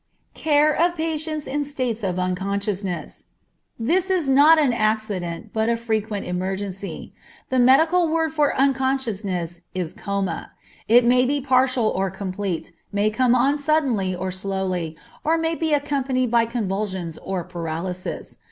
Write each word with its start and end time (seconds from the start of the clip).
Care 0.33 0.75
of 0.75 0.95
Patients 0.95 1.45
in 1.45 1.63
States 1.63 2.03
of 2.03 2.17
Unconsciousness. 2.17 3.25
This 3.77 4.09
is 4.09 4.31
not 4.31 4.57
an 4.57 4.73
accident, 4.73 5.53
but 5.53 5.69
a 5.69 5.77
frequent 5.77 6.25
emergency. 6.25 7.13
The 7.51 7.59
medical 7.59 8.07
word 8.07 8.33
for 8.33 8.55
unconsciousness 8.55 9.61
is 9.75 9.93
coma. 9.93 10.53
It 10.87 11.05
may 11.05 11.23
be 11.25 11.39
partial 11.39 11.87
or 11.87 12.09
complete, 12.09 12.71
may 12.91 13.11
come 13.11 13.35
on 13.35 13.59
suddenly 13.59 14.15
or 14.15 14.31
slowly, 14.31 14.97
or 15.23 15.37
may 15.37 15.53
be 15.53 15.71
accompanied 15.71 16.31
by 16.31 16.45
convulsions 16.45 17.19
or 17.19 17.43
paralysis. 17.43 18.39